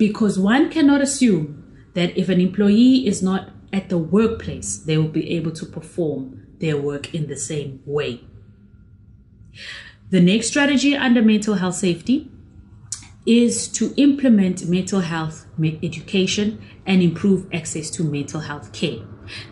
Because 0.03 0.38
one 0.38 0.69
cannot 0.69 1.00
assume 1.00 1.63
that 1.93 2.17
if 2.17 2.27
an 2.27 2.41
employee 2.41 3.07
is 3.07 3.24
not 3.24 3.51
at 3.72 3.88
the 3.88 3.98
workplace, 3.98 4.75
they 4.75 4.98
will 4.98 5.07
be 5.07 5.29
able 5.38 5.53
to 5.53 5.65
perform 5.65 6.45
their 6.60 6.75
work 6.75 7.15
in 7.15 7.27
the 7.27 7.38
same 7.38 7.81
way. 7.86 8.19
The 10.10 10.19
next 10.19 10.48
strategy 10.48 10.93
under 10.93 11.22
mental 11.22 11.53
health 11.53 11.75
safety 11.75 12.29
is 13.25 13.69
to 13.69 13.93
implement 13.95 14.67
mental 14.67 15.00
health 15.00 15.45
education 15.81 16.62
and 16.86 17.01
improve 17.01 17.48
access 17.53 17.89
to 17.91 18.03
mental 18.03 18.41
health 18.41 18.74
care. 18.74 19.00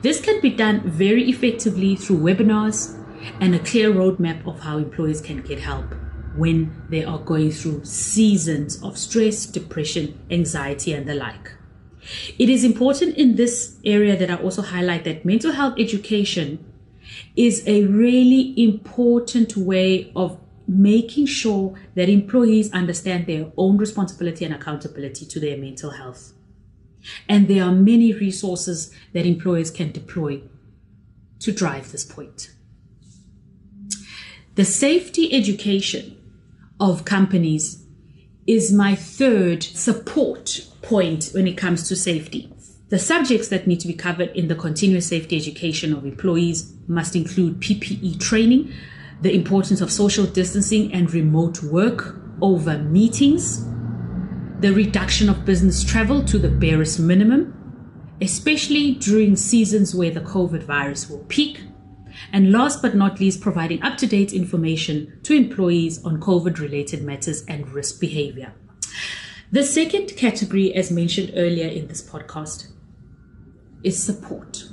This 0.01 0.19
can 0.19 0.41
be 0.41 0.49
done 0.49 0.81
very 0.81 1.29
effectively 1.29 1.95
through 1.95 2.17
webinars 2.17 2.93
and 3.39 3.55
a 3.55 3.59
clear 3.59 3.89
roadmap 3.89 4.45
of 4.45 4.59
how 4.59 4.79
employees 4.79 5.21
can 5.21 5.41
get 5.43 5.59
help 5.59 5.85
when 6.35 6.83
they 6.89 7.03
are 7.03 7.19
going 7.19 7.51
through 7.51 7.85
seasons 7.85 8.81
of 8.83 8.97
stress, 8.97 9.45
depression, 9.45 10.19
anxiety, 10.29 10.93
and 10.93 11.07
the 11.07 11.15
like. 11.15 11.51
It 12.39 12.49
is 12.49 12.63
important 12.63 13.17
in 13.17 13.35
this 13.35 13.77
area 13.85 14.17
that 14.17 14.31
I 14.31 14.35
also 14.35 14.61
highlight 14.61 15.03
that 15.03 15.25
mental 15.25 15.51
health 15.51 15.75
education 15.77 16.65
is 17.35 17.63
a 17.67 17.85
really 17.85 18.53
important 18.61 19.55
way 19.55 20.11
of 20.15 20.39
making 20.67 21.25
sure 21.25 21.77
that 21.95 22.09
employees 22.09 22.71
understand 22.71 23.27
their 23.27 23.51
own 23.57 23.77
responsibility 23.77 24.45
and 24.45 24.53
accountability 24.53 25.25
to 25.25 25.39
their 25.39 25.57
mental 25.57 25.91
health. 25.91 26.33
And 27.27 27.47
there 27.47 27.63
are 27.63 27.71
many 27.71 28.13
resources 28.13 28.93
that 29.13 29.25
employers 29.25 29.71
can 29.71 29.91
deploy 29.91 30.43
to 31.39 31.51
drive 31.51 31.91
this 31.91 32.05
point. 32.05 32.51
The 34.55 34.65
safety 34.65 35.33
education 35.33 36.20
of 36.81 37.05
companies 37.05 37.85
is 38.47 38.73
my 38.73 38.95
third 38.95 39.61
support 39.61 40.67
point 40.81 41.29
when 41.31 41.47
it 41.47 41.55
comes 41.55 41.87
to 41.87 41.95
safety. 41.95 42.51
The 42.89 42.97
subjects 42.99 43.47
that 43.49 43.67
need 43.67 43.79
to 43.81 43.87
be 43.87 43.93
covered 43.93 44.31
in 44.31 44.47
the 44.47 44.55
continuous 44.55 45.07
safety 45.07 45.37
education 45.37 45.93
of 45.93 46.03
employees 46.03 46.73
must 46.87 47.15
include 47.15 47.61
PPE 47.61 48.19
training, 48.19 48.73
the 49.21 49.33
importance 49.33 49.79
of 49.79 49.91
social 49.91 50.25
distancing 50.25 50.91
and 50.91 51.13
remote 51.13 51.61
work 51.61 52.19
over 52.41 52.79
meetings, 52.79 53.63
the 54.59 54.73
reduction 54.73 55.29
of 55.29 55.45
business 55.45 55.83
travel 55.83 56.23
to 56.25 56.39
the 56.39 56.49
barest 56.49 56.99
minimum, 56.99 57.53
especially 58.19 58.95
during 58.95 59.35
seasons 59.35 59.93
where 59.93 60.11
the 60.11 60.19
COVID 60.19 60.63
virus 60.63 61.09
will 61.09 61.23
peak, 61.29 61.61
and 62.31 62.51
last 62.51 62.81
but 62.81 62.95
not 62.95 63.19
least, 63.19 63.41
providing 63.41 63.81
up 63.83 63.97
to 63.97 64.07
date 64.07 64.33
information 64.33 65.19
to 65.23 65.33
employees 65.33 66.03
on 66.05 66.19
COVID 66.19 66.59
related 66.59 67.03
matters 67.03 67.43
and 67.47 67.69
risk 67.69 67.99
behavior. 67.99 68.53
The 69.51 69.63
second 69.63 70.15
category, 70.15 70.73
as 70.73 70.91
mentioned 70.91 71.33
earlier 71.35 71.67
in 71.67 71.87
this 71.87 72.01
podcast, 72.01 72.67
is 73.83 74.01
support. 74.01 74.63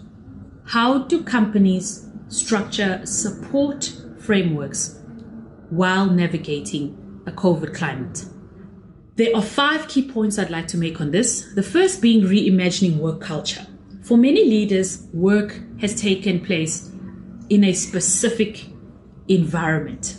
How 0.67 0.99
do 0.99 1.23
companies 1.25 2.07
structure 2.29 3.01
support 3.05 3.93
frameworks 4.19 5.01
while 5.71 6.07
navigating 6.07 7.23
a 7.27 7.33
COVID 7.33 7.75
climate? 7.75 8.25
There 9.17 9.35
are 9.35 9.43
five 9.43 9.89
key 9.89 10.09
points 10.09 10.39
I'd 10.39 10.51
like 10.51 10.69
to 10.69 10.79
make 10.79 11.01
on 11.01 11.11
this. 11.11 11.53
The 11.55 11.63
first 11.63 12.01
being 12.01 12.23
reimagining 12.23 12.99
work 12.99 13.21
culture. 13.21 13.67
For 14.03 14.17
many 14.17 14.45
leaders, 14.45 15.09
work 15.13 15.61
has 15.81 16.01
taken 16.01 16.39
place 16.45 16.89
in 17.49 17.65
a 17.65 17.73
specific 17.73 18.67
environment. 19.29 20.19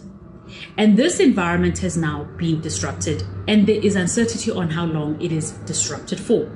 And 0.78 0.98
this 0.98 1.20
environment 1.20 1.80
has 1.80 1.98
now 1.98 2.26
been 2.38 2.62
disrupted, 2.62 3.24
and 3.48 3.68
there 3.68 3.84
is 3.84 3.96
uncertainty 3.96 4.52
on 4.52 4.70
how 4.70 4.86
long 4.86 5.22
it 5.22 5.32
is 5.32 5.52
disrupted 5.66 6.20
for. 6.20 6.50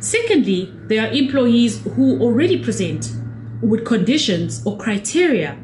Secondly, 0.00 0.72
there 0.86 1.06
are 1.06 1.12
employees 1.12 1.82
who 1.82 2.20
already 2.20 2.62
present 2.62 3.10
with 3.62 3.84
conditions 3.84 4.64
or 4.66 4.76
criteria 4.76 5.58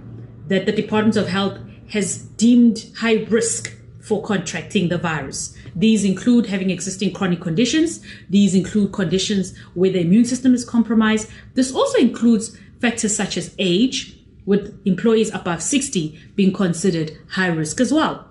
that 0.49 0.67
the 0.67 0.73
Department 0.73 1.17
of 1.17 1.29
Health 1.29 1.59
has 1.91 2.19
deemed 2.19 2.91
high 2.99 3.25
risk 3.29 3.77
for 4.01 4.23
contracting 4.23 4.89
the 4.89 4.99
virus. 4.99 5.55
These 5.77 6.05
include 6.05 6.47
having 6.47 6.71
existing 6.71 7.13
chronic 7.13 7.41
conditions. 7.41 8.01
These 8.29 8.55
include 8.55 8.93
conditions 8.93 9.57
where 9.75 9.91
the 9.91 10.01
immune 10.01 10.25
system 10.25 10.55
is 10.55 10.65
compromised. 10.65 11.29
This 11.55 11.73
also 11.75 11.99
includes 11.99 12.57
factors 12.81 13.17
such 13.17 13.37
as 13.37 13.55
age, 13.59 14.17
with 14.47 14.81
employees 14.85 15.33
above 15.35 15.63
60 15.63 16.19
being 16.35 16.53
considered 16.53 17.13
high 17.31 17.49
risk 17.49 17.81
as 17.81 17.93
well. 17.93 18.27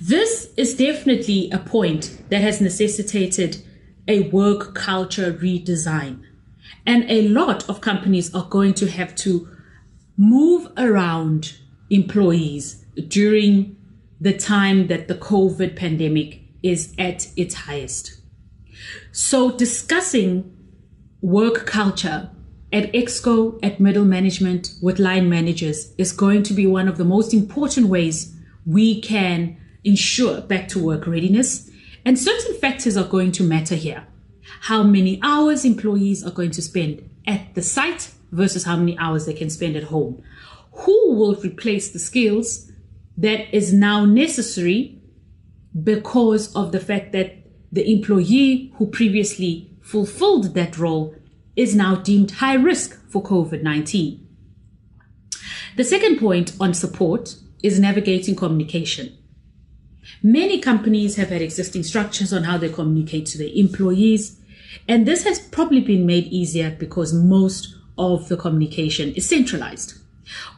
This 0.00 0.52
is 0.56 0.74
definitely 0.74 1.50
a 1.50 1.58
point 1.58 2.20
that 2.30 2.42
has 2.42 2.60
necessitated 2.60 3.62
a 4.08 4.28
work 4.30 4.74
culture 4.74 5.32
redesign. 5.32 6.22
And 6.84 7.04
a 7.08 7.28
lot 7.28 7.68
of 7.68 7.80
companies 7.80 8.34
are 8.34 8.44
going 8.44 8.74
to 8.74 8.88
have 8.88 9.14
to 9.16 9.48
move 10.16 10.70
around 10.76 11.56
employees 11.90 12.84
during 13.08 13.76
the 14.20 14.36
time 14.36 14.86
that 14.88 15.08
the 15.08 15.14
COVID 15.14 15.76
pandemic 15.76 16.40
is 16.62 16.94
at 16.98 17.28
its 17.36 17.54
highest. 17.54 18.20
So 19.12 19.50
discussing 19.50 20.52
work 21.20 21.66
culture 21.66 22.30
at 22.72 22.92
Exco, 22.92 23.58
at 23.62 23.80
middle 23.80 24.04
management, 24.04 24.74
with 24.82 24.98
line 24.98 25.28
managers 25.28 25.94
is 25.98 26.12
going 26.12 26.42
to 26.44 26.54
be 26.54 26.66
one 26.66 26.88
of 26.88 26.98
the 26.98 27.04
most 27.04 27.32
important 27.32 27.88
ways 27.88 28.34
we 28.64 29.00
can 29.00 29.56
ensure 29.84 30.40
back 30.40 30.68
to 30.68 30.82
work 30.82 31.06
readiness. 31.06 31.70
And 32.04 32.18
certain 32.18 32.54
factors 32.56 32.96
are 32.96 33.04
going 33.06 33.32
to 33.32 33.42
matter 33.42 33.76
here. 33.76 34.06
How 34.62 34.82
many 34.82 35.20
hours 35.22 35.64
employees 35.64 36.24
are 36.24 36.30
going 36.30 36.50
to 36.52 36.62
spend 36.62 37.08
at 37.26 37.54
the 37.54 37.62
site 37.62 38.12
versus 38.32 38.64
how 38.64 38.76
many 38.76 38.96
hours 38.98 39.26
they 39.26 39.34
can 39.34 39.50
spend 39.50 39.76
at 39.76 39.84
home. 39.84 40.22
Who 40.72 41.14
will 41.14 41.34
replace 41.36 41.90
the 41.90 41.98
skills 41.98 42.70
that 43.16 43.54
is 43.54 43.72
now 43.72 44.04
necessary 44.04 45.00
because 45.82 46.54
of 46.54 46.72
the 46.72 46.80
fact 46.80 47.12
that 47.12 47.34
the 47.72 47.90
employee 47.90 48.72
who 48.76 48.86
previously 48.86 49.70
fulfilled 49.82 50.54
that 50.54 50.78
role 50.78 51.14
is 51.56 51.74
now 51.74 51.96
deemed 51.96 52.32
high 52.32 52.54
risk 52.54 53.00
for 53.08 53.22
COVID 53.22 53.62
19. 53.62 54.22
The 55.76 55.84
second 55.84 56.18
point 56.18 56.52
on 56.60 56.74
support 56.74 57.36
is 57.62 57.80
navigating 57.80 58.36
communication. 58.36 59.16
Many 60.22 60.58
companies 60.60 61.16
have 61.16 61.30
had 61.30 61.42
existing 61.42 61.82
structures 61.82 62.32
on 62.32 62.44
how 62.44 62.58
they 62.58 62.68
communicate 62.68 63.26
to 63.26 63.38
their 63.38 63.50
employees, 63.54 64.40
and 64.88 65.06
this 65.06 65.24
has 65.24 65.40
probably 65.40 65.80
been 65.80 66.06
made 66.06 66.26
easier 66.26 66.76
because 66.78 67.12
most 67.12 67.74
of 67.98 68.28
the 68.28 68.36
communication 68.36 69.12
is 69.14 69.28
centralized. 69.28 69.94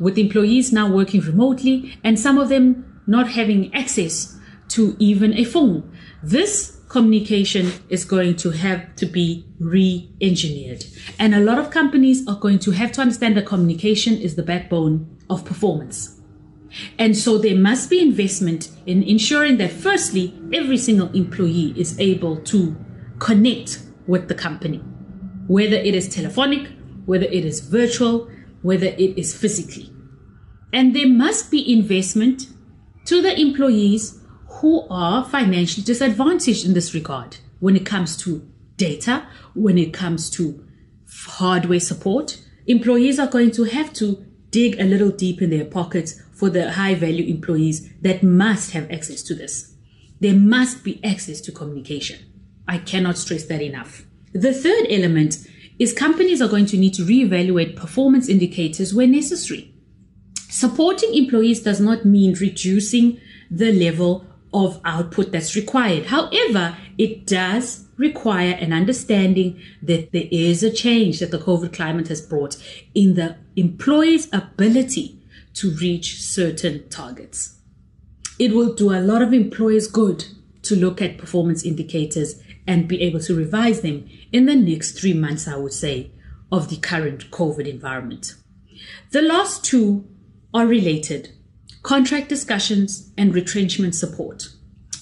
With 0.00 0.18
employees 0.18 0.72
now 0.72 0.90
working 0.90 1.20
remotely 1.20 1.98
and 2.02 2.18
some 2.18 2.38
of 2.38 2.48
them 2.48 3.02
not 3.06 3.30
having 3.30 3.74
access 3.74 4.37
to 4.68 4.96
even 4.98 5.34
a 5.34 5.44
phone, 5.44 5.90
this 6.22 6.77
communication 6.88 7.72
is 7.88 8.05
going 8.05 8.37
to 8.37 8.51
have 8.51 8.96
to 8.96 9.07
be 9.07 9.46
re 9.59 10.11
engineered. 10.20 10.85
And 11.18 11.35
a 11.35 11.40
lot 11.40 11.59
of 11.59 11.70
companies 11.70 12.27
are 12.27 12.37
going 12.37 12.59
to 12.61 12.70
have 12.72 12.92
to 12.92 13.01
understand 13.01 13.37
that 13.37 13.46
communication 13.46 14.16
is 14.16 14.37
the 14.37 14.42
backbone 14.42 15.18
of 15.29 15.44
performance. 15.44 16.20
And 16.98 17.16
so 17.16 17.38
there 17.38 17.57
must 17.57 17.88
be 17.88 18.01
investment 18.01 18.70
in 18.87 19.03
ensuring 19.03 19.57
that, 19.59 19.70
firstly, 19.70 20.35
every 20.53 20.77
single 20.77 21.11
employee 21.12 21.74
is 21.77 21.98
able 21.98 22.37
to 22.42 22.77
connect 23.18 23.83
with 24.07 24.29
the 24.29 24.35
company, 24.35 24.79
whether 25.46 25.77
it 25.77 25.94
is 25.94 26.09
telephonic, 26.09 26.68
whether 27.07 27.24
it 27.24 27.44
is 27.44 27.61
virtual, 27.61 28.31
whether 28.62 28.87
it 28.87 29.18
is 29.18 29.35
physically. 29.35 29.90
And 30.72 30.94
there 30.94 31.09
must 31.09 31.51
be 31.51 31.72
investment 31.72 32.48
to 33.07 33.22
the 33.22 33.38
employees 33.38 34.17
who 34.58 34.86
are 34.90 35.24
financially 35.24 35.84
disadvantaged 35.84 36.66
in 36.66 36.74
this 36.74 36.94
regard 36.94 37.38
when 37.60 37.76
it 37.76 37.86
comes 37.86 38.16
to 38.16 38.48
data, 38.76 39.26
when 39.54 39.78
it 39.78 39.92
comes 39.92 40.30
to 40.30 40.64
hardware 41.26 41.80
support. 41.80 42.40
Employees 42.66 43.18
are 43.18 43.26
going 43.26 43.50
to 43.52 43.64
have 43.64 43.92
to 43.94 44.24
dig 44.50 44.78
a 44.80 44.84
little 44.84 45.10
deep 45.10 45.42
in 45.42 45.50
their 45.50 45.64
pockets 45.64 46.20
for 46.32 46.50
the 46.50 46.72
high 46.72 46.94
value 46.94 47.26
employees 47.26 47.90
that 48.00 48.22
must 48.22 48.72
have 48.72 48.90
access 48.90 49.22
to 49.22 49.34
this. 49.34 49.74
There 50.20 50.34
must 50.34 50.84
be 50.84 51.02
access 51.04 51.40
to 51.42 51.52
communication. 51.52 52.18
I 52.66 52.78
cannot 52.78 53.18
stress 53.18 53.44
that 53.44 53.62
enough. 53.62 54.04
The 54.32 54.52
third 54.52 54.86
element 54.90 55.46
is 55.78 55.92
companies 55.92 56.42
are 56.42 56.48
going 56.48 56.66
to 56.66 56.76
need 56.76 56.94
to 56.94 57.02
reevaluate 57.02 57.76
performance 57.76 58.28
indicators 58.28 58.94
where 58.94 59.06
necessary. 59.06 59.72
Supporting 60.50 61.14
employees 61.14 61.62
does 61.62 61.80
not 61.80 62.04
mean 62.04 62.34
reducing 62.34 63.20
the 63.50 63.72
level 63.72 64.26
of 64.52 64.80
output 64.84 65.32
that's 65.32 65.56
required. 65.56 66.06
However, 66.06 66.76
it 66.96 67.26
does 67.26 67.87
require 67.96 68.54
an 68.54 68.72
understanding 68.72 69.61
that 69.82 70.12
there 70.12 70.28
is 70.30 70.62
a 70.62 70.70
change 70.70 71.20
that 71.20 71.30
the 71.30 71.38
COVID 71.38 71.72
climate 71.72 72.08
has 72.08 72.20
brought 72.20 72.56
in 72.94 73.14
the 73.14 73.37
employee's 73.56 74.28
ability 74.32 75.20
to 75.54 75.70
reach 75.76 76.22
certain 76.22 76.88
targets. 76.88 77.58
It 78.38 78.54
will 78.54 78.74
do 78.74 78.92
a 78.92 79.00
lot 79.00 79.20
of 79.20 79.32
employers 79.32 79.88
good 79.88 80.24
to 80.62 80.76
look 80.76 81.02
at 81.02 81.18
performance 81.18 81.64
indicators 81.64 82.40
and 82.66 82.87
be 82.87 83.02
able 83.02 83.20
to 83.20 83.34
revise 83.34 83.80
them 83.80 84.08
in 84.30 84.46
the 84.46 84.54
next 84.54 84.92
three 84.92 85.14
months, 85.14 85.48
I 85.48 85.56
would 85.56 85.72
say, 85.72 86.12
of 86.52 86.68
the 86.68 86.76
current 86.76 87.30
COVID 87.30 87.66
environment. 87.66 88.34
The 89.11 89.22
last 89.22 89.64
two 89.64 90.06
are 90.54 90.66
related 90.66 91.32
contract 91.82 92.28
discussions 92.28 93.12
and 93.16 93.34
retrenchment 93.34 93.94
support. 93.94 94.48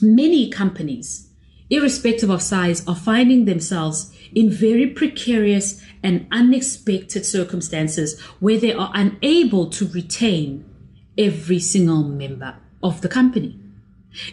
Many 0.00 0.50
companies, 0.50 1.30
irrespective 1.70 2.30
of 2.30 2.42
size, 2.42 2.86
are 2.86 2.96
finding 2.96 3.44
themselves 3.44 4.12
in 4.34 4.50
very 4.50 4.86
precarious 4.86 5.82
and 6.02 6.26
unexpected 6.30 7.24
circumstances 7.24 8.20
where 8.40 8.58
they 8.58 8.72
are 8.72 8.90
unable 8.94 9.70
to 9.70 9.88
retain 9.88 10.64
every 11.16 11.58
single 11.58 12.04
member 12.04 12.56
of 12.82 13.00
the 13.00 13.08
company. 13.08 13.58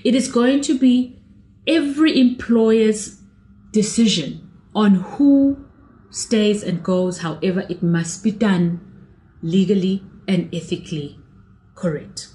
It 0.04 0.16
is 0.16 0.32
going 0.32 0.62
to 0.62 0.78
be 0.78 1.20
every 1.66 2.20
employer's 2.20 3.20
decision 3.72 4.50
on 4.76 4.96
who 4.96 5.66
stays 6.10 6.64
and 6.64 6.84
goes, 6.84 7.20
however, 7.20 7.66
it 7.70 7.82
must 7.82 8.24
be 8.24 8.32
done 8.32 8.80
legally 9.42 10.04
and 10.28 10.54
ethically 10.54 11.20
correct. 11.76 12.33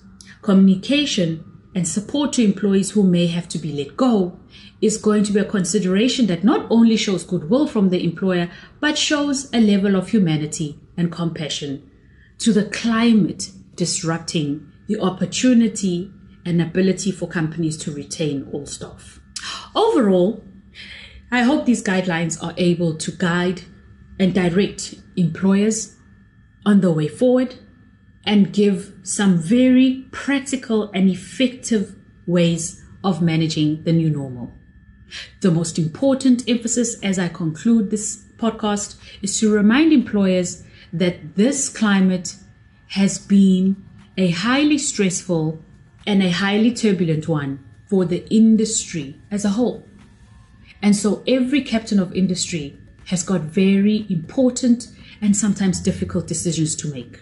Communication 0.49 1.45
and 1.75 1.87
support 1.87 2.33
to 2.33 2.43
employees 2.43 2.93
who 2.93 3.03
may 3.03 3.27
have 3.27 3.51
to 3.51 3.59
be 3.59 3.71
let 3.71 3.99
go 3.99 4.41
is 4.81 4.97
going 4.97 5.23
to 5.25 5.33
be 5.35 5.41
a 5.41 5.45
consideration 5.45 6.27
that 6.29 6.43
not 6.43 6.67
only 6.71 6.97
shows 6.97 7.23
goodwill 7.23 7.67
from 7.67 7.91
the 7.91 8.03
employer, 8.03 8.51
but 8.81 8.97
shows 8.97 9.53
a 9.53 9.61
level 9.61 9.95
of 9.95 10.09
humanity 10.09 10.81
and 10.97 11.13
compassion 11.13 11.91
to 12.39 12.55
the 12.55 12.65
climate 12.65 13.51
disrupting 13.75 14.67
the 14.87 14.99
opportunity 14.99 16.11
and 16.47 16.63
ability 16.63 17.13
for 17.13 17.29
companies 17.29 17.77
to 17.77 17.93
retain 17.93 18.49
all 18.51 18.65
staff. 18.65 19.21
Overall, 19.75 20.43
I 21.31 21.43
hope 21.43 21.67
these 21.67 21.85
guidelines 21.85 22.43
are 22.43 22.55
able 22.57 22.97
to 22.97 23.13
guide 23.13 23.65
and 24.19 24.33
direct 24.33 24.95
employers 25.15 25.95
on 26.65 26.81
the 26.81 26.91
way 26.91 27.07
forward 27.07 27.57
and 28.29 28.53
give 28.53 28.93
some 29.03 29.39
very 29.39 30.05
practical 30.11 30.91
and 30.93 31.09
effective 31.09 31.97
ways 32.27 32.85
of 33.03 33.23
managing 33.23 33.83
the 33.85 33.93
new 33.93 34.11
normal. 34.11 34.53
The 35.41 35.51
most 35.51 35.79
important 35.79 36.47
emphasis 36.47 37.03
as 37.03 37.19
I 37.19 37.29
conclude 37.29 37.91
this 37.91 38.23
podcast 38.37 38.97
is 39.23 39.41
to 39.41 39.51
remind 39.51 39.95
employers 39.95 40.63
that 40.93 41.37
this 41.37 41.71
climate 41.71 42.37
has 42.89 43.19
been 43.19 43.83
a 44.19 44.29
highly 44.29 44.77
stressful 44.77 45.65
and 46.07 46.23
a 46.23 46.31
highly 46.31 46.75
turbulent 46.75 47.29
one 47.29 47.65
for 47.87 48.05
the 48.05 48.29
industry 48.29 49.19
as 49.31 49.47
a 49.47 49.51
whole. 49.51 49.89
And 50.83 50.95
so 50.95 51.23
every 51.27 51.63
captain 51.63 51.99
of 51.99 52.15
industry 52.15 52.77
has 53.07 53.23
got 53.23 53.41
very 53.41 54.05
important 54.11 54.89
and 55.23 55.35
sometimes 55.35 55.81
difficult 55.81 56.27
decisions 56.27 56.77
to 56.77 56.89
make. 56.89 57.21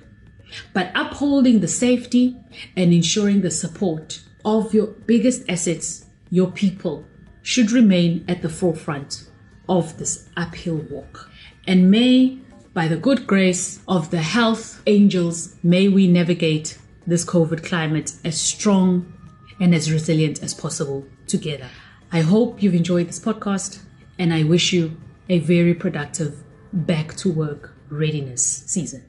But 0.73 0.93
upholding 0.95 1.61
the 1.61 1.69
safety 1.69 2.37
and 2.77 2.93
ensuring 2.93 3.41
the 3.41 3.51
support 3.51 4.21
of 4.45 4.73
your 4.73 4.87
biggest 4.87 5.49
assets, 5.49 6.07
your 6.31 6.51
people, 6.51 7.05
should 7.43 7.71
remain 7.71 8.25
at 8.29 8.43
the 8.43 8.49
forefront 8.49 9.29
of 9.69 9.99
this 9.99 10.29
uphill 10.37 10.85
walk. 10.91 11.31
And 11.67 11.91
may, 11.91 12.39
by 12.75 12.89
the 12.89 12.97
good 12.97 13.27
grace 13.27 13.81
of 13.89 14.11
the 14.11 14.23
health 14.23 14.83
angels, 14.87 15.57
may 15.63 15.89
we 15.89 16.07
navigate 16.07 16.79
this 17.07 17.25
COVID 17.25 17.65
climate 17.65 18.13
as 18.25 18.41
strong 18.41 19.13
and 19.61 19.75
as 19.75 19.93
resilient 19.93 20.43
as 20.43 20.55
possible 20.55 21.07
together. 21.27 21.69
I 22.13 22.21
hope 22.21 22.63
you've 22.63 22.75
enjoyed 22.75 23.09
this 23.09 23.21
podcast 23.21 23.81
and 24.19 24.33
I 24.33 24.43
wish 24.43 24.73
you 24.73 24.97
a 25.29 25.39
very 25.39 25.75
productive 25.75 26.43
back 26.73 27.17
to 27.17 27.33
work 27.33 27.75
readiness 27.89 28.43
season. 28.67 29.05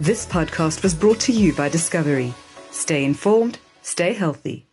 This 0.00 0.24
podcast 0.24 0.82
was 0.82 0.94
brought 0.94 1.20
to 1.20 1.32
you 1.32 1.52
by 1.52 1.68
Discovery. 1.68 2.32
Stay 2.70 3.04
informed, 3.04 3.58
stay 3.82 4.14
healthy. 4.14 4.69